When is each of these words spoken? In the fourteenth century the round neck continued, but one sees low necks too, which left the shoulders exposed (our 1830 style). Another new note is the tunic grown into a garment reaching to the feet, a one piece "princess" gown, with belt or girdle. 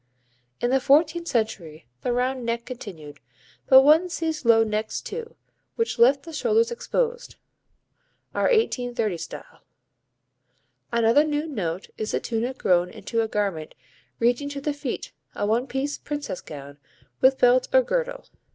In 0.59 0.71
the 0.71 0.79
fourteenth 0.79 1.27
century 1.27 1.85
the 2.01 2.11
round 2.11 2.43
neck 2.43 2.65
continued, 2.65 3.19
but 3.67 3.83
one 3.83 4.09
sees 4.09 4.45
low 4.45 4.63
necks 4.63 4.99
too, 4.99 5.35
which 5.75 5.99
left 5.99 6.23
the 6.23 6.33
shoulders 6.33 6.71
exposed 6.71 7.35
(our 8.33 8.45
1830 8.45 9.17
style). 9.17 9.59
Another 10.91 11.23
new 11.23 11.45
note 11.45 11.91
is 11.99 12.13
the 12.13 12.19
tunic 12.19 12.57
grown 12.57 12.89
into 12.89 13.21
a 13.21 13.27
garment 13.27 13.75
reaching 14.17 14.49
to 14.49 14.59
the 14.59 14.73
feet, 14.73 15.11
a 15.35 15.45
one 15.45 15.67
piece 15.67 15.99
"princess" 15.99 16.41
gown, 16.41 16.79
with 17.21 17.37
belt 17.37 17.67
or 17.71 17.83
girdle. 17.83 18.25